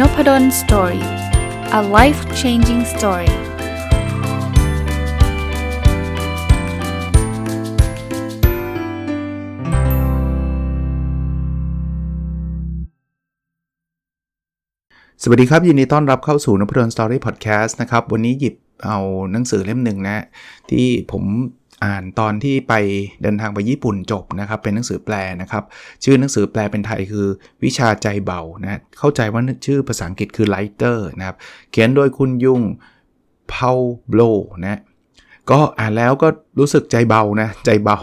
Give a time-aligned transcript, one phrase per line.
[0.00, 1.04] นพด ล Story
[1.78, 3.34] a life changing story ส
[15.28, 18.54] วัสดีครับ ยินดีต้อนรับเข้าสู่นพดล Story Podcast นะครับ วันนี้หยิบ
[18.84, 18.98] เอา
[19.32, 20.16] หนังสือเล่มหนึ่งนะ
[20.70, 21.22] ที่ผม
[21.84, 22.74] อ่านตอนที่ไป
[23.22, 25.64] เดินทางไปญี่ปุ่นจบนะครับ เป็นหนังสือแปลนะครับ
[26.04, 27.26] ชื่อหนังสือแปลเป็นไทยคือ
[27.64, 31.36] วิชาใจเบานะเข้าใจว่าชื่อภาษาอังกฤษคือ lighter นะครับ
[31.70, 32.60] เขียนโดยคุณยุ่ง
[33.48, 33.72] เพา
[34.08, 34.20] โบล
[34.62, 34.80] นะ
[35.50, 37.96] ก็อ่านแล้วก็รู้สึกใจเบานะ ใจเบา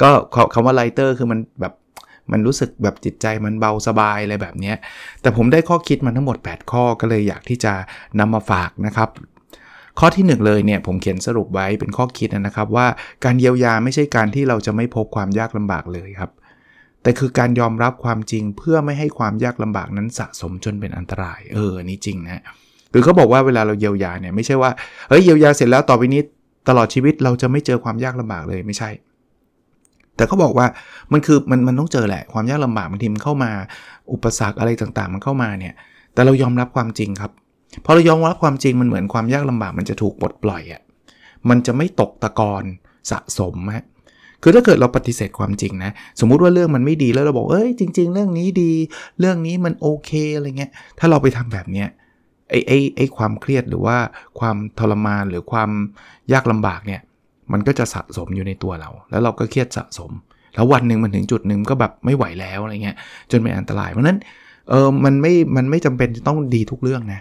[0.00, 0.10] ก็
[0.52, 1.74] คำว่า lighter คือมันแบบ
[2.32, 4.72] มันรู้สึกแบบจิตใจมันเบาสบายอะไรแบบนี้
[5.20, 7.72] แต่ผมได้ข้อคิดมาทั้งหมด 8 ข้อก็เลยอยากที่จะ
[8.18, 9.10] นำมาฝากนะครับ
[9.98, 12.86] ข้อที่ 1 เลยเนี่ยผมเขียนสรุปไว้เป็นข้อคิดนะครับว่า
[13.24, 16.30] การเยียวยาไม่ใช่การที่เราจะไม่พบความยากลำบากเลยครับ
[17.02, 22.42] แต่คือการยอมรับความจริงเพื่อไม่ให้ความยากลำบากนั้นสะสมจนเป็นอันตราย เออนี่จริงนะ
[22.92, 24.70] คือเขาบอกว่าเวลาเราเยียวยาเนี่ยไม่ใช่ว่า
[25.08, 26.20] เฮ้ยเยียวยาเสร็จแล้วต่อไปนี้
[26.68, 28.90] ตลอดชีวิตเราจะไม่เจอความยากลำบากเลยไม่ใช่
[30.16, 30.66] แต่เขาบอกว่า
[31.12, 33.50] มันคือมันมันต้องเจอแหละความยากลำบากบางทีมันเข้ามา
[34.12, 35.74] อุปสรรคอะไรต่างๆ มันเข้ามาเนี่ย
[36.12, 37.32] แต่เรายอมรับความจริงครับ
[37.84, 40.80] พอเรายอมรับความจริงมันเหมือนความยากลำบากมันจะถูกปลดปล่อยอะ่ะ
[41.48, 42.64] มันจะไม่ตกตะกอน
[43.10, 43.84] สะสมฮะ
[44.42, 48.72] คือถ้าเกิดเราปฏิเสธความจริงนะ สมมุติว่าเรื่องมันไม่ดีแล้วเราบอกเอ้ยจริง ๆ เรื่องนี้ดี
[49.20, 51.88] เรื่องนี้มันโอเคอะไรเงี้ย ถ้าเราไปทำแบบเนี้ย
[52.50, 53.96] ไอ้ไอ้ไอ้ความเครียดหรือว่า
[54.38, 55.70] ความทรมานหรือความ
[56.32, 57.00] ยากลำบากเนี่ย
[57.52, 60.10] มันก็จะสะสมอยู่ในตัวเรา แล้วเราก็เครียดสะสม
[60.54, 62.96] แล้ววันหนึ่งมันถึงจุดหนึ่งก็แบบไม่ไหวแล้วอะไรเงี้ย
[63.30, 64.18] จนเป็นอันตรายเพราะนั้น
[64.70, 67.20] เออมันไม่มันไม่จำเป็นจะต้องดีทุกเรื่องนะ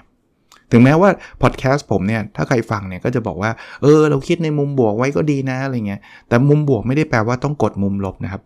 [0.71, 1.09] ถึงแม้ว่า
[1.41, 8.41] พอดแคสต์ผมเนี่ยถ้าใครฟังเนี่ยก็จะบอกว่าเออเราคิดในมุมบวกไว้ก็ดีนะอะไรเงี้ยแต่มุมบวกไม่ได้แปลว่าต้องกดมุมลบนะครับ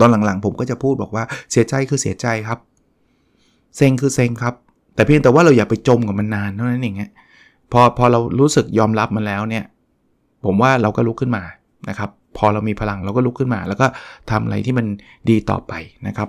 [0.00, 2.58] ตอนหลังๆ ผมก็จะพูดบอกว่าเสียใจคือเสียใจครับ
[3.76, 4.54] เซ็งคือเซ็งครับ
[4.94, 6.96] แต่เพียงแต่ว่าเราอย่าไปจมกับมันนานเท่านั้นเอง
[7.72, 9.64] พอพอเรารู้สึกยอมรับมันแล้วเนี่ย
[10.44, 11.42] ผมว่าเราก็ลุกขึ้นมา
[11.88, 13.86] นะครับ พอเรามีพลังเราก็ลุกขึ้นมา แล้วก็
[14.30, 14.86] ทำอะไรที่มัน
[15.30, 15.72] ดีต่อไป
[16.06, 16.28] นะครับ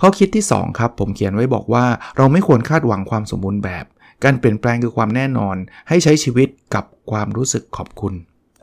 [0.00, 1.84] ข้อคิดที่ 2 ครับ ผมเขียนไว้บอกว่า
[2.16, 3.84] เราไม่ควรคาดหวังความสมบูรณ์แบบ
[4.24, 5.56] การเปลี่ยนแปลงคือความแน่นอน
[5.88, 8.14] ให้ใช้ชีวิตกับความรู้สึกขอบคุณ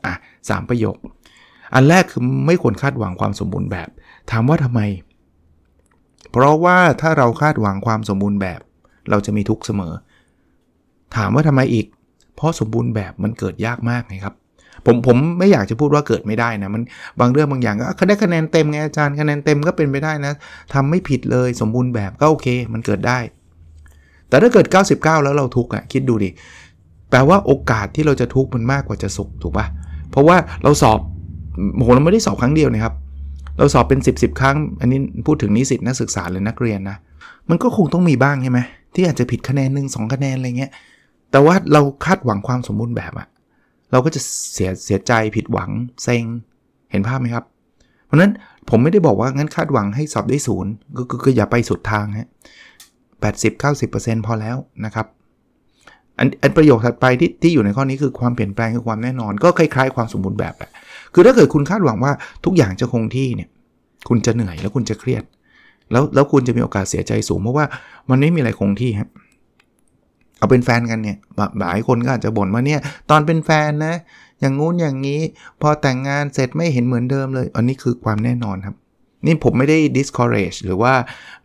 [0.06, 0.14] อะ
[0.48, 0.96] สประโยค
[1.74, 3.88] อันแรกคือไม่ควรคาดหวังความสมบูรณ์แบบ
[4.30, 4.80] ถามว่าทำไม
[6.30, 8.60] เพราะว่าถ้าเราคาดหวังความสมบูรณ์แบบ
[9.10, 9.92] เราจะมีทุกข์เสมอ
[11.16, 11.86] ถามว่าทำไมอีก
[12.36, 14.34] เพราะสมบูรณ์แบบมันเกิดยากมากไงครับ
[14.86, 16.82] ผมผมไม่อยากจะพูดว่าเกิดไม่ได้นะมัน
[17.20, 20.32] บางเรื่องบางอย่างก็ได้คะแนนเต็มไงอาจารย์คะแนนเต็มก็เป็นไปได้นะ
[20.74, 23.18] ทำไม่ผิดเลยสมบูรณ์แบบก็โอเค มันเกิดได้
[24.28, 26.30] แต่ถ้าเกิด 99 แล้วเราทุกข์อะคิดดูดิ
[27.10, 29.66] แปลว่าโอกาสที่เราจะทุกข์มันมากกว่าจะสุขถูกปะ
[30.10, 30.98] เพราะว่าเราสอบ
[31.80, 32.94] โหเราไม่ได้สอบครั้งเดียวนะครับ
[33.58, 36.96] เราสอบเป็น 10บสครั้ง อันนี้พูดถึงนิสิตนักศึกษาหรือนักเรียนนะ
[37.50, 38.60] มันก็คงต้องมีบ้างใช่ไหม
[38.94, 40.70] ที่อาจจะผิดคะแนนหนึ่งสองคะแนนอะไรเงี้ย
[41.30, 43.26] แต่ว่าเราคาดหวังความสมบูรณ์แบบอะ
[43.94, 44.20] เราก็จะ
[44.52, 45.70] เสียเสียใจผิดหวัง
[46.02, 46.24] เซ็ง
[46.90, 47.44] เห็นภาพไหมครับ
[48.06, 48.32] เพราะนั้น
[48.70, 50.72] ผมไม่ได้บอกว่างั้นคาดหวังให้สอบได้ศูนย์
[51.12, 52.28] ก็คืออย่าไปสุดทางฮะ
[53.20, 55.06] แปดสิบเก้าสิบเปอร์เซ็นต์พอแล้วนะครับ
[56.18, 60.70] อันอันประโยคถัดไปที่ที่อยู่ในข้อนี้คือความเปลี่ยนแปลงคือความแน่นอน ก็คล้ายๆความสมบูรณ์แบบแหละ
[61.14, 62.12] คือถ้าเกิดคุณคาดหวังว่า
[62.44, 63.48] ทุกอย่างจะคงที่เนี่ย
[64.08, 65.24] คุณจะเหนื่อยแล้วคุณจะเครียด
[65.92, 67.66] แล้วแล้วคุณจะมีโอกาสเสียใจสูงเพราะว่า
[68.10, 69.08] มันไม่มีอะไรคงที่ครับ
[70.44, 71.16] เอาเป็นแฟนกันเนี่ย
[71.60, 73.94] หลายคนก็อาจจะบ่นว่าเนี่ยตอนเป็นแฟนนะ
[74.40, 75.20] อย่างงู้นอย่างนี้
[75.60, 78.76] พอแต่งงานเสร็จไม่เห็นเหมือนเดิมเลย อันนี้คือความแน่นอนครับ
[79.26, 80.94] นี่ผมไม่ได้ discourage หรือว่า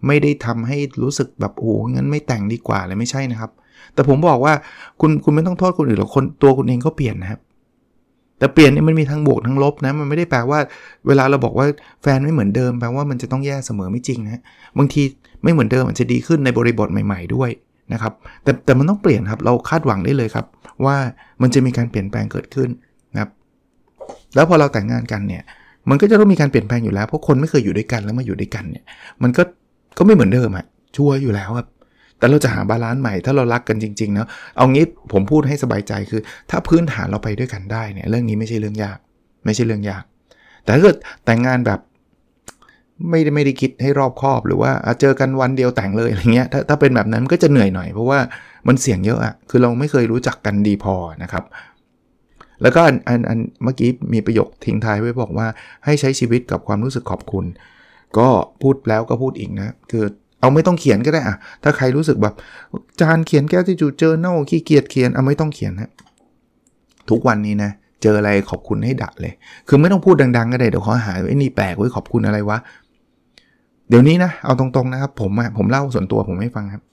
[0.07, 3.51] ไม่ได้ทำให้รู้สึกแบบโอ้งั้นไม่แต่งดีกว่าเลยไม่ใช่นะครับ
[3.93, 4.53] แต่ผมบอกว่า
[5.01, 7.39] คุณคุณไม่ต้องโทษคนอื่นหรอกคนตัวคุณเองก็เปลี่ยนนะครับ
[8.39, 10.59] แต่เปลี่ยนนี่มันมีทั้งบวกทั้งลบนะมันไม่ได้แปลว่า
[11.07, 11.65] เวลาเราบอกว่า
[12.01, 14.41] แฟนไม่เหมือนเดิมแปลว่ามันจะต้องแย่เสมอไม่จริงนะ
[14.77, 15.03] บางที
[15.43, 17.49] ไม่เหมือนเดิมมันจะดีขึ้นในบริบทใหม่ ๆด้วย
[17.93, 18.13] นะครับ
[18.43, 20.45] แต่แต่มันต้องเปลี่ยนครับเราคาดหวังได้เลยครับ
[20.85, 20.95] ว่า
[21.41, 22.69] มันจะมีการเปลี่ยนแปลงเกิดขึ้น
[23.13, 23.29] นะครับ
[24.35, 25.43] แล้วพอเราแต่งงานกันเนี่ย
[25.89, 28.83] มันก็จะต้องมีการเปลี่ยนแปลงอยู่แล้วเพราะคนไม่เคยอยู่ด้วยกันแล้วมาอยู่ด้วยกันเนี่ย
[29.23, 29.43] มันก็
[29.97, 30.65] ก็ไม่เหมือนเดิมอะ
[30.95, 31.67] sure อยู่แล้วครับ
[32.19, 34.27] แต่เราจะหา balance ใหม่ถ้าเรารักกันจริงๆเนาะ
[34.57, 38.97] เอางี้ผมพูดให้สบายใจคือ ถ้าพื้นฐานเราไปด้วยกันได้เนี่ยเรื่องนี้ไม่ใช่เรื่องยาก
[39.45, 40.03] ไม่ใช่เรื่องยาก
[40.63, 41.79] แต่ถ้าเกิดแต่งงานแบบ
[43.09, 48.19] ไม่ได้ไม่ได้คิดให้รอบคอบหรือว่าเจอกันวันเดียวแต่งเลยอะไรเงี้ยถ้าถ้าเป็นแบบนั้นก็จะเหนื่อยหน่อย เพราะว่า
[48.67, 51.43] มันเสี่ยงเยอะอะคือเราไม่เคยรู้จักกันดีพอนะครับ
[52.61, 55.47] แล้วก็อันอันอันเมื่อกี้มีประโยคทิ้งท้ายไว้บอกว่า
[55.85, 57.45] ให้ใช้ชีวิตกับความรู้สึกขอบคุณ
[58.17, 58.27] ก็
[58.61, 60.03] พูดแล้วก็พูดอีกนะคือ
[60.41, 62.33] เอาไม่ต้องเขียนก็ได้อะถ้าใครรู้สึกแบบ
[63.01, 65.89] จานเขียนแก้ที่จูเจอเน่าขี้เกียจเขียนเอาไม่ต้องเขียนนะ
[67.09, 67.71] ทุกวันนี้นะ
[68.01, 69.33] เจออะไรขอบคุณให้ดักเลย
[69.67, 72.57] คือไม่ต้องพูดดัง ๆ ก็ได้เดี๋ยวเขาหาไอ้นี่แปลกไว้ขอบคุณอะไรวะ
[73.89, 76.83] เดี๋ยวนี้นะ เอาตรงๆนะครับ ผมอะผมเล่าส่วนตัวผมให้ฟังครับ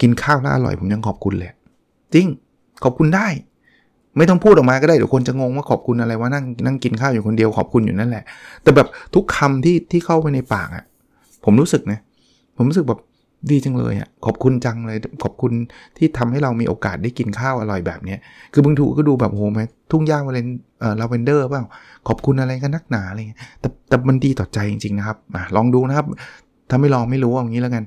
[0.00, 1.50] กินข้าวแล้วอร่อยผมยังขอบคุณเลย
[2.14, 2.26] จริง
[2.84, 3.26] ขอบคุณได้
[4.16, 8.24] ไม่ต้องพูดออกมาก็ได้เดี๋ยวคนจะงงว่าขอบคุณอะไรว่านั่งนั่งกินข้าวอยู่คนเดียวขอบคุณอยู่นั่นแหละ
[8.62, 10.84] แต่แบบทุกคำที่ที่เข้าไปในปากอะ
[11.44, 11.98] ผมรู้สึกนะ
[12.56, 13.00] ผมรู้สึกแบบ
[13.50, 15.52] ดีจังเลยอะขอบคุณจังเลย ขอบคุณ
[15.96, 18.16] ที่ทำให้เรามีโอกาสได้กินข้าวอร่อยแบบนี้
[18.52, 19.60] คือบางถูก็ดูแบบโหไหม
[19.90, 20.48] ทุ่งหญ้าวาเลน
[20.80, 21.62] เอ่อลาเวนเดอร์เปล่า
[22.08, 26.06] ขอบคุณอะไรกันนักหนาอะไรเงี้ยแต่แต่มันดีต่อใจจริงๆนะครับอะลองดูนะครับ
[26.70, 27.84] ถ้าไม่ลองไม่รู้อย่างนี้แล้วกัน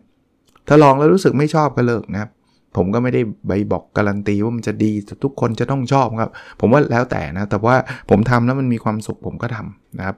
[0.68, 2.30] ถ้าลองแล้วรู้สึกไม่ชอบก็เลิกนะครับ
[2.76, 4.92] ผมก็ไม่ได้ใบบอกการันตีว่ามันจะดี
[5.24, 7.76] ทุกคนจะต้องชอบครับ ผมว่าแล้วแต่นะ แต่ว่า
[8.10, 10.16] ผมทำแล้วมันมีความสุขผมก็ทำนะครับ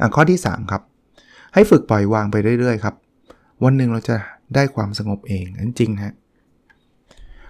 [0.00, 0.82] อะข้อที่ 3 ครับ
[1.54, 2.94] ให้ฝึกปล่อยวางไปเรื่อยๆครับ
[3.64, 4.16] วันหนึ่งเราจะ
[4.54, 6.12] ได้ความสงบเองนั่นจริงฮะ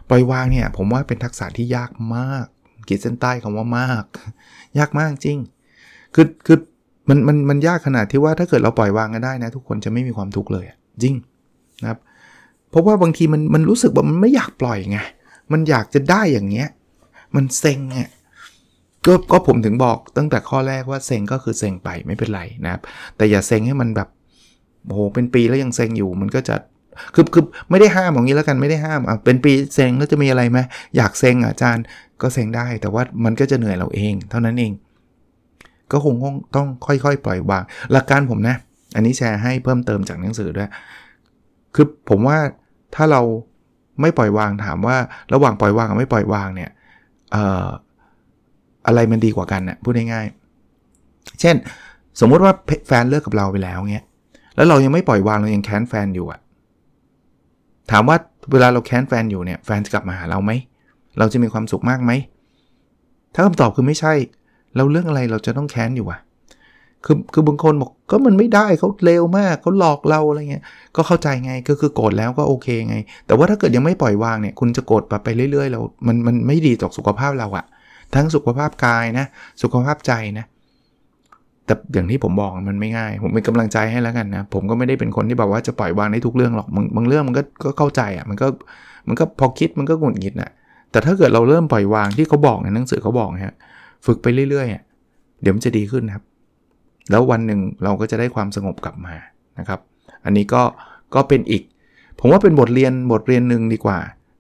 [0.09, 2.47] ปล่อยวางเนี่ยผมว่าเป็นทักษะที่ยากมาก
[2.89, 4.05] กีดเส้นใต้คำว่ามาก
[4.79, 5.39] ยากมากจริง
[6.15, 6.59] คือคือ
[7.09, 10.65] มันมันมันยากขนาดที่ว่าถ้าเกิดเราปล่อยวางกันได้นะ ทุกคนจะไม่มีความทุกข์เลย
[11.03, 11.15] จริง
[11.83, 11.99] นะครับ
[12.71, 14.99] เพราะว่าบางทีมันมันรู้สึกว่ามันไม่อยากปล่อยไง
[15.53, 16.69] มันอยากจะได้อย่างเงี้ย
[17.37, 18.11] มันเซ็งอะ
[19.07, 22.81] ก็ก็ผมถึงบอกตั้งแต่ข้อแรกว่าเซ็งก็คือเซ็งไปไม่เป็นไรนะครับ
[23.17, 24.09] แต่อย่าเซ็งให้มันแบบ
[24.87, 26.56] โอ้โหเป็นปีแล้วยังเซ็งอยู่มันก็จะ
[27.14, 30.58] คือคือไม่ได้ห้ามอย่างนี้แล้วกันไม่ได้ห้ามอะเป็นปีเซ็งแล้วจะมีอะไรไหม
[30.96, 31.84] อยากเซ็งอาจารย์
[32.23, 34.73] ก็เซ็งได้ แต่ว่ามันก็จะเหนื่อยเราเอง เท่านั้นเอง
[35.93, 36.14] ก็คง
[36.56, 37.62] ต้องค่อยๆ ปล่อยวาง
[37.93, 38.56] หลักการผมนะ
[38.94, 40.70] อันนี้แชร์ให้เพิ่มเติมจากหนังสือด้วย
[41.75, 42.38] คือผมว่า
[42.94, 43.20] ถ้าเรา
[44.00, 44.96] ไม่ปล่อยวางถามว่า
[45.34, 46.70] ระหว่างปล่อยวางกับไม่ปล่อยวางเนี่ย
[47.34, 47.37] อ
[47.67, 47.69] อ
[48.87, 51.56] อะไรมันดีกว่ากันนะ่ะพูดง่ายๆเช่น
[52.20, 52.52] สมมุติว่า
[52.87, 54.06] แฟนเลิกกับเราไปแล้วเงี้ย
[54.57, 56.41] แล้วเรายังไม่ปล่อยวางเรายังแค้นแฟนอยู่อะ
[57.91, 58.17] ถามว่า
[58.53, 60.53] เวลาเราแค้นแฟนอยู่เนี่ยแฟนจะกลับมาหาเราไหม
[61.19, 62.11] เราจะมีความสุขมากไหม
[63.35, 64.13] ถ้าคำตอบคือไม่ใช่
[64.77, 66.21] เราเรื่องอะไรเราจะต้องแค้นอยู่อะ
[67.05, 70.65] คือคือบางคนบอกก็มันไม่ได้เขาเลวมากเขาหลอกเราอะไรเงี้ย
[70.97, 72.97] ก็เข้าใจไงก็คือโกรธแล้วก็โอเคไง
[73.27, 77.65] แต่ว่าถ้าเกิดยังไม่ปล่อยวางเนี่ยคุณจะโกรธไปเรื่อยๆเรา มันมันไม่ดีต่อสุขภาพเราอะ
[78.15, 79.27] ทั้งสุขภาพกายนะ
[79.63, 80.45] สุขภาพใจนะ
[81.67, 88.47] แต่อย่างที่ผมบอกมันไม่ง่าย ผมเป็นกำลังใจให้แล้วกันนะ ผมก็ไม่ได้เป็นคนที่แบบว่าจะปล่อยวางได้ทุกเรื่องหรอกบางบางเรื่องมันก็ก็เข้าใจอะมันก็
[89.09, 90.50] มันก็พอคิดมันก็หงุดหงิดนะ
[90.91, 93.56] แต่ถ้าเกิดเราเริ่มปล่อยวางที่เขาบอกในหนังสือเขาบอกฮะ
[94.06, 96.25] ฝึกไปเรื่อยๆเดี๋ยวมันจะดีขึ้นครับ
[97.11, 99.15] แล้ววันหนึ่งเราก็จะได้ความสงบกลับมา
[99.58, 99.81] นะครับ
[100.25, 100.62] อันนี้ก็
[101.15, 101.62] ก็เป็นอีก
[102.19, 103.99] ผมว่าเป็นบทเรียนบทเรียนหนึ่งดีกว่า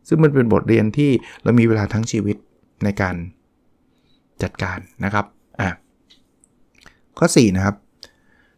[0.08, 1.10] ซึ่งมันเป็นบทเรียนที่
[1.42, 2.36] เรามีเวลาทั้งชีวิต
[2.84, 3.14] ในการ
[4.42, 5.26] จัดการนะครับ
[7.18, 7.76] ข้อ4นะครับ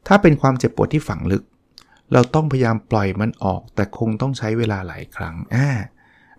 [0.06, 1.42] ถ้าเป็นความเจ็บปวดที่ฝังลึก
[2.12, 5.68] เราต้องพยายามปล่อยมันออก แต่คงต้องใช้เวลาหลายครั้งอ่า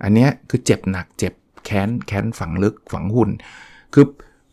[0.04, 1.34] อันนี้คือเจ็บหนักเจ็บ
[1.66, 3.30] แค้นแค้นฝังลึกฝังหุ่น
[3.94, 4.06] คือ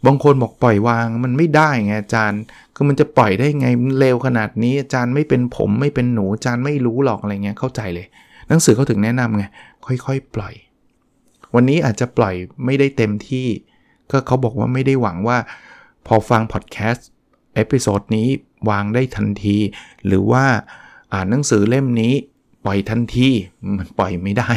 [0.06, 2.40] บางคนบอกปล่อยวางมันไม่ได้ไงอาจารย์
[2.74, 3.66] คือมันจะปล่อยได้ไง
[3.98, 8.06] เร็วขนาดนี้อาจารย์ไม่เป็นผมไม่เป็นหนูอาจารย์ไม่รู้หรอกอะไรเงี้ยเข้าใจเลย
[8.48, 9.44] หนังสือเขาถึงแนะนำไง
[9.86, 10.54] ค่อยๆ ปล่อย
[11.54, 13.46] วันนี้อาจจะปล่อยไม่ได้เต็มที่
[14.10, 15.38] ก็เขาบอกว่าไม่ได้หวังว่า
[16.06, 18.28] พอฟัง podcast episode นี้
[18.70, 19.56] วางได้ทันที
[20.06, 20.44] หรือว่า
[21.12, 22.12] อ่านหนังสือเล่มนี้
[22.64, 23.28] ปล่อยทันที
[23.78, 24.52] มันปล่อยไม่ได้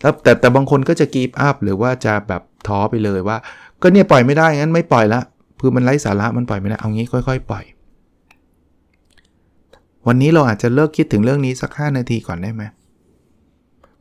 [0.00, 3.36] แล้วแต่แต่บางคนก็จะ give up หรือว่าจะแบบท้อไปเลยว่า
[3.82, 5.20] ก็เนี่ยปล่อยไม่ได้งั้นไม่ปล่อยละ
[5.60, 7.64] คือมันไร้สาระมันปล่อยไม่ได้เอางี้ค่อย ๆ ปล่อย
[10.06, 12.62] วันนี้เราอาจจะเลิกคิดถึงเรื่องนี้สัก 5 นาทีก่อนได้ไหม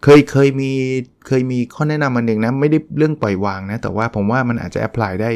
[0.03, 0.71] เคยเคยมี
[1.27, 5.31] เคยมีข้อแนะนำมาหนึ่งนะไม่ได้เรื่องปล่อยวางนะแต่ว่าผมว่ามันอาจจะแอพพลายได้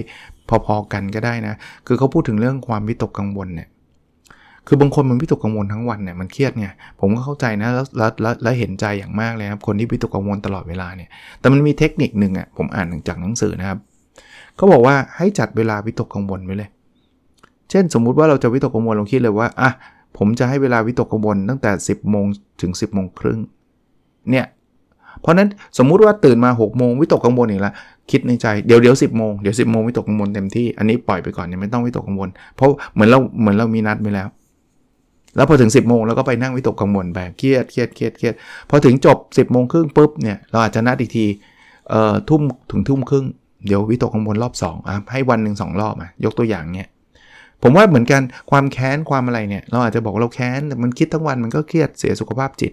[0.66, 1.54] พอๆกันก็ได้นะ
[1.88, 3.70] คือเขาพูดถึงเรื่องความวิตกกังวลเนี่ย
[4.68, 6.68] คือบางคนมันวิตกกังวลทั้งวันเนี่ยมันเครียดไง
[7.00, 8.10] ผมก็เข้าใจนะแล้วแล้ว
[8.44, 13.80] แล้วเห็นใจอย่างมากเลยครับคนที่วิตกกังวลตลอดเวลาเนี่ยแต่มันมีเทคนิคหนึ่งอะผมอ่านจากหนังสือนะครับ
[14.56, 16.70] เขาบอกว่าให้จัดเวลาวิตกกังวลไว้เลย
[17.70, 19.72] เช่น สมมุติว่าเราจะวิตกกังวลเราคิดเลยว่าอะ
[20.18, 22.26] ผมจะให้เวลาวิตกกังวลตั้งแต่ 10โมง
[22.62, 23.40] ถึง 10โมงครึ่ง
[24.32, 24.46] เนี่ย
[25.22, 25.48] เพราะนั้น
[25.78, 27.74] สมมุติว่าตื่นมา6โมงวิตกกังวลอีกแล้ว
[28.12, 34.28] คิดในใจเดี๋ยวเดี๋ยวสิบโมงเดี๋ยวสิบโมงวิตกกังวลเต็มที่อันนี้ปล่อยไปก่อนยังไม่ต้องวิตกกังวล เพราะเหมือนเราเหมือนเรามีนัดไปแล้ว
[35.36, 38.34] แล้วพอถึง 10บโมงเราก็ไปนั่งวิตกกังวลไปเครียดเครียดเครียดเครียด
[38.70, 41.26] พอถึงจบ 10บโมงครึ่งปุ๊บเนี่ยเราอาจจะนัดอีกที
[41.90, 43.26] เอ่อทุ่มถึงทุ่มครึ่ง
[43.68, 46.88] เดี๋ยววิตกกังวลรอบ2อะให้วันหนึ่งสองรอบอะยกตัวอย่างเนี่ย
[47.64, 52.72] ผมว่าเหมือนกันความแค้นความอะไรเนี่ย เราอาจจะบอกเราแค้นแต่มันคิดทั้งวันมันก็เครียดเสียสุขภาพจิต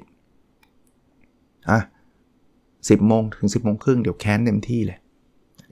[1.71, 1.81] อะ
[2.89, 4.99] สิบโมงถึง 10บโมงครึ่งเดี๋ยวแค้นเต็มที่เลย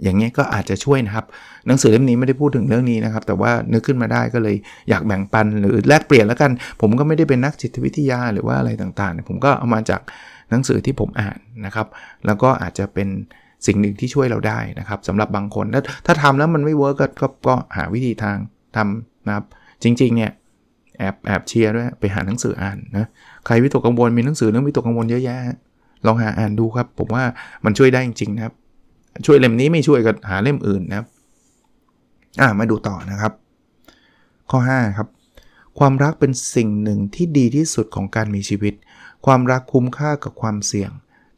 [0.02, 1.24] อย่างเงี้ยก็อาจจะช่วยนะครับ
[1.66, 4.56] หนังสือเล่มนี้ไม่ได้พูดถึงเรื่องนี้นะครับ แต่ว่านึกขึ้นมาได้ก็เลย
[4.90, 10.00] อยากแบ่งปันหรือแลกเปลี่ยนแล้วกัน ผมก็ไม่ได้เป็นนักจิตวิทยาหรือว่าอะไรต่างๆ ผมก็เอามาจาก
[10.50, 11.86] หนังสือที่ผมอ่านนะครับ
[12.26, 13.08] แล้วก็อาจจะเป็น
[13.66, 18.36] สิ่งหนึ่งที่ช่วยเราได้นะครับสำหรับบางคนถ้าถ้าทำแล้วมันไม่ work ก็ก็หาวิธีทาง
[18.76, 19.44] ทำนะครับ
[19.82, 20.32] จริงๆเนี่ย
[20.98, 23.06] แอบแอบเชียร์ด้วยไปหาหนังสืออ่านนะ
[23.46, 25.38] ใครวิตกกังวลมีหนังสือเรื่องวิตกกังวลเยอะแยะ
[26.06, 27.24] ลองหาอ่านดูครับ ผมว่า
[27.64, 28.54] มันช่วยได้จริงๆนะครับ
[29.26, 31.06] ช่วยเล่มนี้ไม่ช่วยก็หาเล่มอื่นนะครับ
[32.40, 33.32] อ่ามาดูต่อนะครับ
[34.50, 35.08] ข้อ 5 ครับ
[35.78, 38.74] ความรักเป็นสิ่งหนึ่งที่ดีที่สุดของการมีชีวิต
[39.26, 40.90] ความรักคุ้มค่ากับความเสี่ยง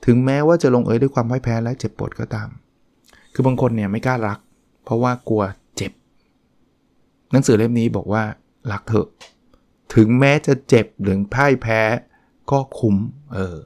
[0.05, 2.49] ถึงแม้ว่าจะลงเอยด้วยความพ่ายแพ้และเจ็บปวดก็ตาม
[3.35, 4.39] คือบางคนเนี่ยไม่กล้ารัก
[4.85, 5.43] เพราะว่ากลัว
[5.77, 5.93] เจ็บ
[7.33, 8.23] หนังสือเล่มนี้บอกว่า
[8.73, 9.09] รักเถอะ
[9.95, 11.81] ถึงแม้จะเจ็บหรือพ่ายแพ้
[12.51, 12.97] ก็คุ้ม
[13.33, 13.57] เออ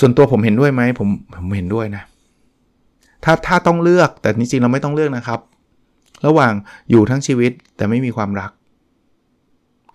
[0.00, 2.02] ส่วนตัวผมเห็นด้วยไหมผมผมเห็นด้วยนะ
[3.24, 5.40] ถ้าถ้าต้องเลือกแต่จริงๆเราไม่ต้องเลือกนะครับ
[6.26, 6.52] ระหว่าง
[6.90, 8.50] อยู่ทั้งชีวิตแต่ไม่มีความรัก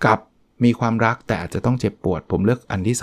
[0.05, 0.19] กับ
[0.63, 2.98] มีความรักแต่อาจจะต้องเจ็บปวด ผมเลือกอันที่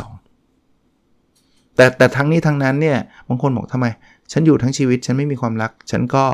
[0.69, 3.87] 2 แต่แต่ทั้งนี้ทั้งนั้นเนี่ยบางคนบอกทำไม
[4.33, 6.25] ฉันอยู่ทั้งชีวิตฉันไม่มีความรัก ฉันก็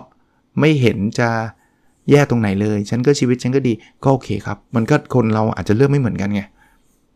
[0.60, 1.28] ไม่เห็นจะ
[2.10, 3.72] แย่ตรงไหนเลย ฉันก็ชีวิตฉันก็ดี
[4.04, 6.42] ก็โอเคครับ มันก็คนเราอาจจะเลือกไม่เหมือนกันไง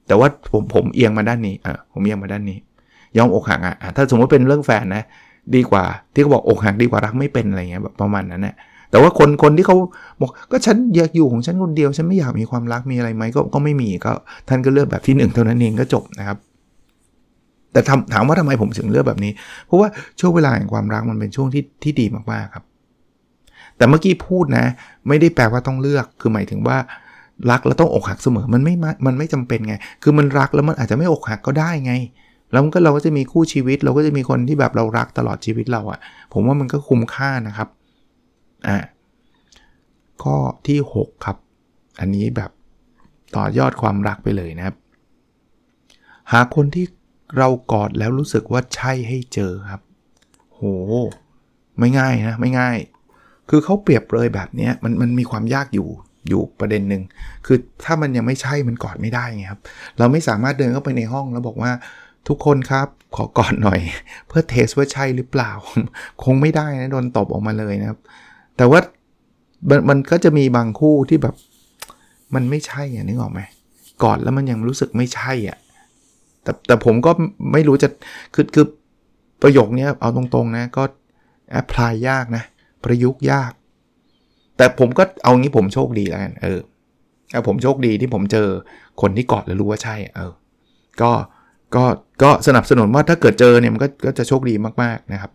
[0.07, 2.59] แต่ว่าผมผมเอียงมาด้านนี้อะผมเอียงมาด้านนี้
[3.19, 5.02] ยอมอกหักอะถ้าสมมติเป็นเรื่องแฟนนะ
[5.55, 8.55] ดีกว่าที่เขาบอกอกหักดีกว่ารักไม่เป็นอะไรเงี้ยแบบประมาณนั้นแหละ
[8.90, 9.76] แต่ว่าคนคนที่เขา
[10.21, 14.12] บอกก็ฉันอยากอยู่ของฉันคนเดียว ฉันไม่อยากมีความรักมีอะไรไหมก็ก็ไม่มีก็
[14.49, 16.38] ท่านก็เลือกแบบที่ 1 เท่านั้นเองก็จบนะครับ
[17.73, 19.33] แต่ถามถามว่าทำไมผมถึงเลือกแบบนี้
[19.67, 19.88] เพราะว่า
[20.21, 22.64] ช่วงเวลาแห่งความรักมันเป็นช่วงที่ที่ดีมากๆครับ
[23.76, 24.67] แต่เมื่อกี้พูดนะ
[25.09, 26.76] ไม่ได้แปลว่าต้องเลือกคือหมายถึงว่า
[27.50, 28.75] รักแล้วต้องอกหักเสมอมันไม่
[29.07, 31.93] มันไม่จำเป็นไง คือมันรักแล้วมันอาจจะไม่อกหักก็ได้ไง
[32.52, 36.00] แล้วก็เราก็จะมีคู่ชีวิต เราก็จะมีคนที่แบบเรารักตลอดชีวิตเราอะ่ะ
[36.33, 37.69] ผมว่ามันก็คุ้มค่านะครับ
[38.69, 38.78] อ่า
[40.23, 40.37] ข้อ
[40.69, 41.37] ที่ 6 ครับ
[42.00, 42.50] อันนี้แบบ
[43.37, 44.76] ต่อยอดความรักไปเลยนะครับ
[46.33, 46.87] หาคนที่
[47.38, 49.83] เรากอดแล้วรู้สึกว่าใช่ให้เจอครับ
[50.54, 50.61] โห
[51.78, 52.76] ไม่ง่ายนะ ไม่ง่าย
[53.50, 55.88] คือเขาเปรียบเลยแบบนี้มันมันมีความยากอยู่
[56.28, 57.02] อยู่ประเด็นหนึ่ง
[57.47, 59.61] คือถ้ามันยังไม่ใช่มันกอดไม่ได้ไงครับ
[59.99, 61.71] เราไม่สามารถเดินเข้าไปในห้องแล้วบอกว่า
[62.29, 63.81] ทุกคนครับขอกอดหน่อย
[64.29, 65.50] เพื่อเทสว่าใช่หรือเปล่า
[66.25, 67.99] คงไม่ได้นะโดนตบออกมาเลยนะครับ
[68.57, 68.81] แต่ว่า
[69.89, 71.35] มันก็จะมีบางคู่ที่แบบ
[72.35, 73.41] มันไม่ใช่อะนึกออกไหม
[74.03, 75.59] กอดแล้วมันยังรู้สึกไม่ใช่อะ
[76.43, 77.11] แต่แต่ผมก็
[77.53, 77.89] ไม่รู้จะ
[78.35, 78.67] คือคือ
[79.43, 80.83] ประโยคนี้เอาตรงๆนะก็
[81.52, 82.45] apply ยากนะ
[82.85, 83.53] ประยุกต์ยาก
[84.57, 86.61] แต่ผมก็เอางี้ผมโชคดีแล้วกันเออ
[87.47, 88.49] ผมโชคดีที่ผมเจอ
[89.00, 90.33] คนที่กอดแล้วรู้ว่าใช่ เออ
[91.03, 91.11] ก็
[91.75, 91.85] ก็
[92.23, 95.31] ก็สนับสนุนว่าถ้าเกิดเจอเนี่ยมันก็ก็จะโชคดีมากๆนะครับ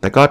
[0.00, 0.22] แต่ก็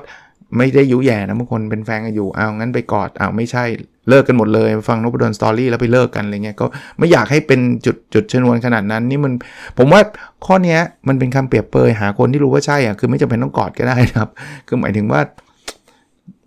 [0.57, 3.63] ไม่ได้ยุแย่นะบางคนเป็นแฟนกันอยู่เอางั้นไปกอดเอาไม่ใช่
[4.09, 6.65] เลิกกันหมดเลย ฟังนพดล Story แล้วไปเลิกกันอะไรเงี้ยก็
[6.97, 9.33] ไม่อยากให้เป็นจุดจุดชนวนขนาดนั้น นี่มัน
[9.77, 10.01] ผมว่า
[10.45, 14.29] ข้อนี้มันเป็นคำเปรียบเปยหาคนที่รู้ว่าใช่อะคือไม่จำเป็นต้องกอดก็ได้นะครับ
[14.67, 15.21] คือหมายถึงว่า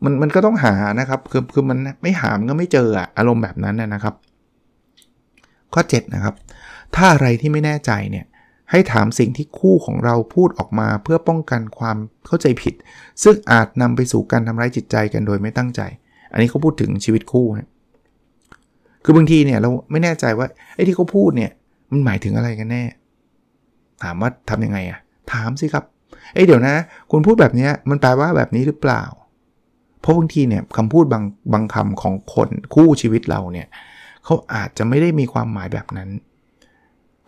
[0.05, 4.15] มันมันก็ต้องหานะครับคือคือมันไม่หามก็ไม่เจออะอารมณ์แบบนั้นนะครับ
[5.75, 6.35] ข้อ 7 นะครับ
[6.95, 8.27] ถ้าอะไรที่ไม่แน่ใจเนี่ย
[8.71, 11.97] ให้ถามสิ่งที่คู่ของเราพูดออกมาเพื่อป้องกันความ
[12.27, 12.75] เข้าใจผิด
[13.23, 15.81] ซึ่งอาจนำไปสู่การทำร้ายจิตใจกันโดยไม่ตั้งใจ
[16.33, 17.69] อันนี้เขาพูดถึงชีวิตคู่นะ
[19.05, 21.51] คือบางทีเนี่ยเราไม่แน่ใจว่าไอ้ที่เขาพูดเนี่ย
[21.91, 22.85] มันหมายถึงอะไรกันแน่
[24.03, 24.99] ถามว่าทํำยังไงอะ
[25.33, 25.85] ถามสิครับ
[26.35, 26.75] เอ้เดี๋ยวนะ
[27.11, 29.03] คุณพูดแบบนี้มันแปลว่าแบบนี้หรือเปล่า
[30.01, 33.67] เพราะบางทีเนี่ยคำพูดบางบางคำของคนคู่ชีวิตเราเนี่ย
[34.25, 36.09] เขาอาจจะไม่ได้มีความหมายแบบนั้น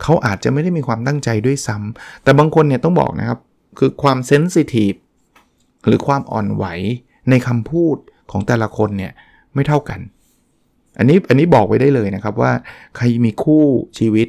[0.02, 3.38] เขาอาจจะไม่ได้มีความตั้งใจด้วยซ้ำแต่บางคนเนี่ยต้องบอกนะครับ
[3.78, 4.92] คือความเซนซิทีฟ
[5.86, 6.64] หรือความอ่อนไหว
[7.30, 7.96] ในคำพูด
[8.30, 9.12] ของแต่ละคนเนี่ย
[9.54, 10.00] ไม่เท่ากัน
[10.98, 12.52] อันนี้อันนี้บอกไว้ได้เลยนะครับว่า
[12.96, 13.64] ใครมีคู่
[13.98, 14.28] ชีวิต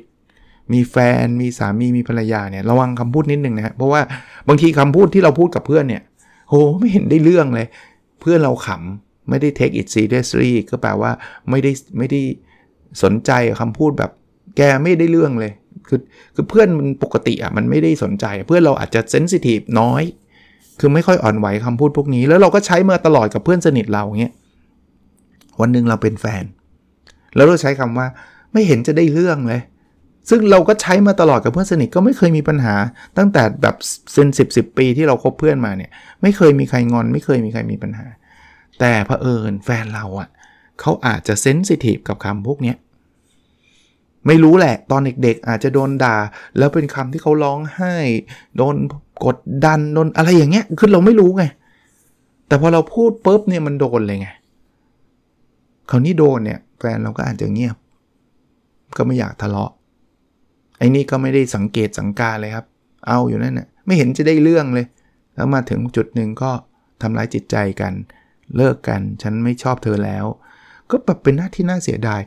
[0.73, 4.01] มีแฟน มีสามีมีภรรยาเนี่ยระวังคำพูดนิดนึงนะเพราะว่า
[4.47, 6.03] บางทีคำพูดที่เราพูดกับเพื่อนเนี่ย
[6.49, 7.67] โหไม่เห็นได้เรื่องเลย
[8.21, 11.11] เพื่อนเราขำไม่ได้ take it seriously ก็แปลว่า
[11.49, 12.21] ไม่ได้ไม่ได้
[13.03, 14.11] สนใจคำพูดแบบ
[14.57, 15.53] แกไม่ได้เรื่องเลย
[15.87, 15.99] คือ
[16.35, 20.03] คือเพื่อนมันปกติอะมันไม่ได้สนใจ เพื่อนเราอาจจะเซนซิทีฟน้อย
[20.79, 24.33] คือไม่ค่อยอ่อนไหวคำพูดพวกนี้ แล้วเราก็ใช้มาตลอดกับเพื่อนสนิทเราเงี้ย
[25.61, 26.43] วันหนึ่งเราเป็นแฟน
[27.35, 28.07] แล้วเราใช้คำว่า
[28.53, 29.61] ไม่เห็นจะได้เรื่องเลย
[30.29, 32.75] ซึ่งเราก็ใช้มาตลอดกับเพื่อนสนิทก็ไม่เคยมีปัญหา
[33.17, 33.75] ตั้งแต่แบบ
[34.13, 38.05] เซนสิบสิบปีที่เราคบเพื่อนมาเนี่ย ไม่เคยมีใครงอน ไม่เคยมีใครมีปัญหา
[38.79, 40.29] แต่เผอิญแฟนเราอะ่ะ
[40.79, 42.75] เขาอาจจะเซนซิทีฟกับคำพวกเนี้ย
[44.27, 46.15] ไม่รู้แหละ ตอนเด็กๆ อาจจะโดนด่า
[46.57, 47.95] แล้วเป็นคำที่เขาร้องไห้
[48.57, 48.75] โดน
[49.25, 51.43] กดดันโดนอะไรอย่างเงี้ยคือเราไม่รู้ไง
[52.47, 54.29] แต่พอเราพูดปุ๊บเนี่ยมันโดนเลยไง
[55.89, 57.75] คราวนี้โดนเนี่ยแฟนเราก็อาจจะเงียบ
[58.97, 59.71] ก็ไม่อยากทะเลาะ
[60.77, 62.65] ไอ้นี่ก็ไม่ได้สังเกตสังการเลยครับ
[63.07, 64.85] เอาอยู่นั่นน่ะไม่เห็นจะได้เรื่องเลย
[65.35, 66.51] แล้วมาถึงจุดหนึ่งก็
[67.01, 67.93] ทำร้ายจิตใจกัน
[68.57, 70.25] เลิกกัน ฉันไม่ชอบเธอแล้ว
[70.89, 72.21] ก็แบบเป็นหน้าที่น่าเสียดาย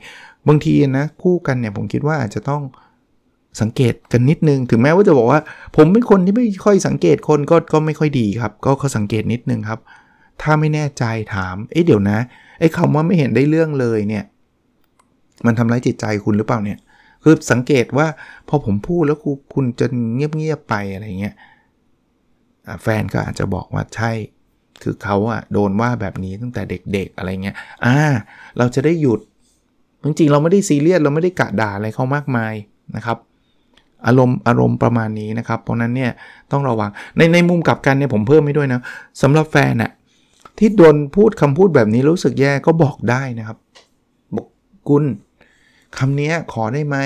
[0.48, 2.62] บางทีนะคู่กันเนี่ยผมคิดว่าอาจจะต้อง
[3.60, 5.40] สังเกตกันนิดนึง ถึงแม้ว่าจะบอกว่า
[5.76, 9.80] ผมเป็นคนที่ไม่ค่อยสังเกตคนก็ก็ไม่ค่อยดีครับ ก็เขาสังเกตนิดนึงครับ
[10.42, 12.18] ถ้าไม่แน่ใจถาม เอ๊ะเดี๋ยวนะ
[12.58, 14.24] ไอ้คำว่าไม่เห็นได้เรื่องเลยเนี่ย
[15.46, 16.78] มันทำร้ายจิตใจคุณหรือเปล่าเนี่ย
[17.22, 18.06] คือสังเกตว่า
[18.48, 21.34] พอผมพูดแล้วคุณคุณจะเงียบๆไปอะไรเงี้ย
[22.82, 24.12] แฟนก็อาจจะบอกว่าใช่
[24.82, 27.96] คือเขาอะโดนว่าแบบนี้ตั้งแต่เด็กๆอะไรเงี้ย อ่า
[28.58, 29.20] เราจะได้หยุด
[30.04, 32.54] จริงๆเราไม่ได้ซีเรียสเราไม่ได้กะด่าอะไรเขามากมาย
[32.96, 33.18] นะครับ
[34.06, 36.11] อารมณ์อารมณ์ประมาณนี้นะครับ เพราะนั้นเนี่ย
[36.52, 38.80] ต้องระวังในในมุมกลับกันเนี่ยผมเพิ่มไม่ด้วยนะ
[39.23, 39.90] สำหรับแฟนอะ
[40.58, 43.58] ที่โดนพูดคำพูดแบบนี้รู้สึกแย่ก็บอกได้นะครับ
[44.37, 44.46] บอก
[44.88, 45.04] กุล
[45.99, 46.96] คำนี้ขอได้ไหม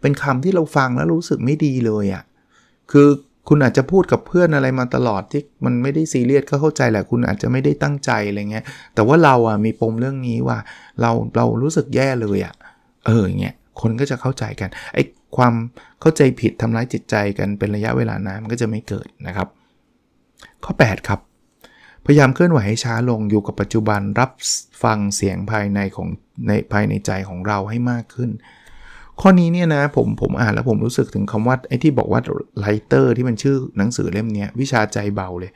[0.00, 2.22] เป็นคำที่เราฟังแล้วรู้สึกไม่ดีเลยอะ่ะ
[2.92, 3.08] คือ
[3.48, 10.58] คุณอาจจะพูดกับเพื่อนอะไรมาตลอดที่มันไม่ได้ซีเรียสก็เข้าใจแหละ คุณอาจจะไม่ได้ตั้งใจอะไรเงี้ย แต่ว่าเราอะมีปมเรื่องนี้ว่า
[11.00, 12.54] เราเรารู้สึกแย่เลยอะ่ะ
[13.06, 15.02] เออเงี้ย คนก็จะเข้าใจกัน ไอ้
[15.36, 15.54] ความ
[16.00, 19.48] เข้าใจผิดทำร้ายจิตใจกันเป็นระยะเวลานานมันก็จะไม่เกิดนะครับ
[20.64, 21.20] ข้อ 8 ครับ
[22.06, 24.30] พยายามเคลื่อนไหวให้ช้าลงอยู่กับปัจจุบันรับ
[24.82, 26.08] ฟังเสียงภายในของ
[26.46, 28.30] ในภายในใจของเราให้มากขึ้น
[29.20, 32.20] ข้อนี้เนี่ยนะผมผมอ่านแล้วผมรู้สึกถึงคำว่าไอ้ที่บอกว่า
[32.60, 35.52] ไลเตอร์ที่มันชื่อหนังสือเล่มนี้วิชาใจเบาเลย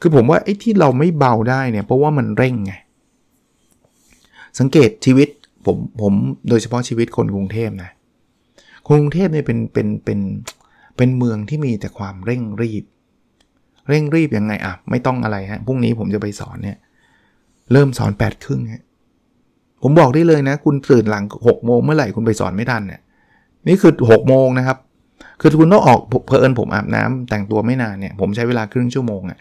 [0.00, 2.72] คือผมว่าไอ้ที่เราไม่เบาได้เนี่ยเพราะว่ามันเร่งไง
[4.58, 5.28] สังเกตชีวิต
[5.66, 6.12] ผมผม
[6.48, 7.90] โดยเฉพาะชีวิตคนกรุงเทพนะ
[8.88, 10.20] กรุงเทพเนี่ยเป็นเป็นเป็น
[10.96, 12.84] เป็นเมืองที่มีแต่ความเร่งรีบ
[13.88, 16.78] เร่งรีบยังไงอะไม่ต้องอะไรฮะพรุ่งนี้ผมจะไปสอนเนี่ย
[17.72, 18.82] เริ่มสอน8ปดครึ่งฮะ
[19.82, 23.00] ผมบอกได้เลยนะ คุณตื่นหลัง6โมงเมื่อไหร่คุณไปสอนไม่ทันเนี่ย
[23.68, 24.78] นี่คือ6โมงนะครับ
[25.40, 29.38] คือคุณต้องออกเพอเอิญผมอาบน้ำแต่งตัวไม่นานเนี่ยผมใช้เวลาครึ่งชั่วโมงอะ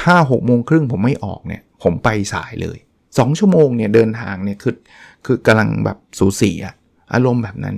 [0.00, 4.74] ถ้า6โมงครึ่งผมไม่ออกเนี่ย ผมไปสายเลย 2 ชั่วโมงเนี่ยเดินทางเนี่ยคือ
[5.26, 6.74] คือกำลังแบบสูสีอะ
[7.14, 7.76] อารมณ์แบบนั้น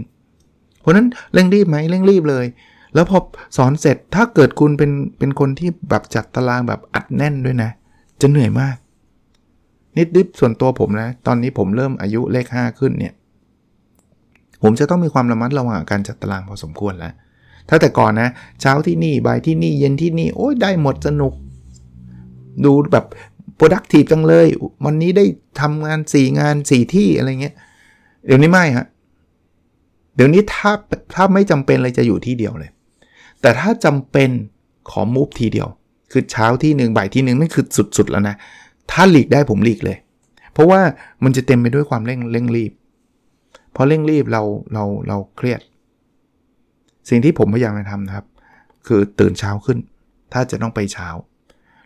[0.81, 2.47] เพราะนั้นเร่งรีบไหมเร่งรีบเลย
[2.94, 3.18] แล้วพอ
[3.57, 7.71] สอนเสร็จถ้าเกิดคุณเป็นเป็นคนที่แบบจัดตารางแบบอัดแน่นด้วยนะ
[8.21, 8.77] จะเหนื่อยมาก
[9.99, 13.15] นิดดิบส่วนตัวผมนะ ตอนนี้ผมเริ่มอายุเลข 5 ขึ้นเนี่ย
[14.63, 17.13] ผมจะต้องมีความระมัดระวังการจัดตารางพอสมควรแล้ว
[17.69, 18.29] ถ้าแต่ก่อนนะ
[18.61, 21.33] เช้าที่นี่บ่ายที่นี่เย็นที่นี่โอ้ยได้หมดสนุก
[22.65, 23.07] ดูแบบ
[23.59, 24.47] productive จังเลย
[24.85, 25.25] วันนี้ได้
[25.61, 27.55] ทำงาน 4 งาน 4 ที่อะไรเงี้ย
[28.27, 28.87] เดี๋ยวนี้ไม่ฮะ
[30.15, 30.71] เดี๋ยวนี้ถ้า
[31.15, 32.71] ถ้าไม่จำเป็นเลยจะอยู่ที่เดียวเลย
[33.41, 34.31] แต่ถ้าจำเป็น
[34.91, 35.69] ขอมูฟทีเดียว
[36.13, 37.65] คือเช้าที่หนึ่งบ่ายที่หนึ่งนั่นคือ
[37.97, 38.37] สุดๆแล้วนะ
[38.90, 39.98] ถ้าหลีกได้ผมหลีกเลย
[40.53, 40.81] เพราะว่า
[41.24, 42.72] มันจะเต็มไปด้วยความเร่งเร่งรีบ
[43.74, 45.61] พอเร่งรีบเราเราเราเครียด
[47.09, 48.27] สิ่งที่ผมพยายามจะทำนะครับ
[48.87, 49.79] คือตื่นเช้าขึ้น
[50.33, 51.09] ถ้าจะต้องไปเช้า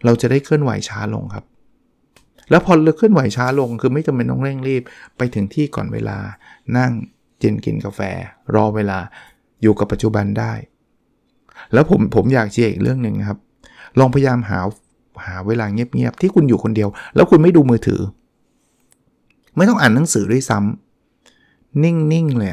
[0.04, 1.44] เราจะได้เคลื่อนไหวช้าลงครับ
[2.50, 4.82] แล้วพอเราเคลื่อนไหวช้าลง คือไม่จำเป็นต้องเร่งรีบ
[5.16, 6.18] ไปถึงที่ก่อนเวลา
[6.76, 6.92] นั่ง
[7.42, 8.00] กินกินกาแฟ
[8.54, 8.98] รอเวลา
[9.62, 10.52] อยู่กับปัจจุบันได้
[11.72, 13.38] แล้วผมผมอยากเชียร์อีกเรื่องหนึ่งนะครับ
[13.98, 14.58] ลองพยายามหา
[15.26, 18.00] หาเวลาเงียบๆที่คุณอยู่คนเดียว แล้วคุณไม่ดูมือถือ
[19.56, 22.50] ไม่ต้องอ่านหนังสือด้วยซ้ำนิ่งๆเลย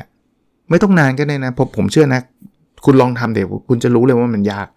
[0.70, 2.22] ไม่ต้องนานก็ได้นะผมผมเชื่อนะ
[2.86, 4.68] คุณลองทำเดี๋ยวคุณจะรู้เลยว่ามันยาก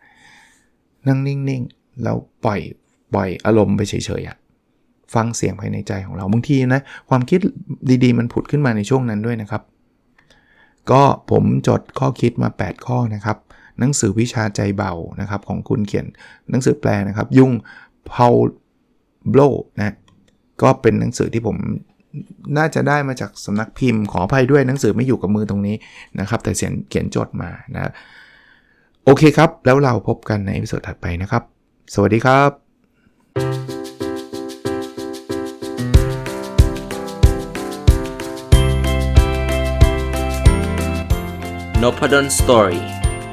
[1.06, 2.60] นั่งนิ่งๆแล้วปล่อย
[3.14, 7.40] ปล่อยอารมณ์ไปเฉยๆฟังเสียงภายในใจของเราบางทีนะความคิด
[8.04, 9.62] ดีๆ มันผุดขึ้นมาในช่วงนั้นด้วยนะครับ
[10.90, 13.36] ก็ผมจดข้อคิดมา 8 ข้อนะครับ
[13.78, 16.06] หนังสือวิชาใจเบานะครับของคุณเขียน
[16.50, 17.52] หนังสือแปลนะครับ ยุ่ง
[18.12, 18.28] พา
[19.30, 19.36] โบ
[19.78, 19.94] นะ
[20.62, 21.56] ก็เป็นหนังสือที่ผม
[22.58, 25.76] น่าจะได้มาจากสำนักพิมพ์ ขออภัยด้วยหนังสือไม่อยู่กับมือตรงนี้
[26.20, 27.92] นะครับ แต่เขียนเขียนจดมานะ
[29.04, 31.42] โอเคครับ แล้วเราพบกันในวิดีโอถัดไปนะครับ
[31.94, 32.50] สวัสดีครับ
[41.82, 42.91] n o p a d o n Story